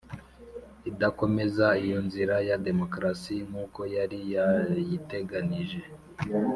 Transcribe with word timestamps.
idakomeza 0.89 1.67
iyo 1.85 1.99
nzira 2.05 2.35
ya 2.47 2.55
demokarasi 2.67 3.35
nk'uko 3.47 3.79
yari 3.95 4.19
yayiteganyije, 4.33 5.81